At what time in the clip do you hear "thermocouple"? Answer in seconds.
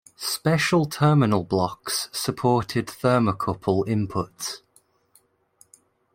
2.89-3.85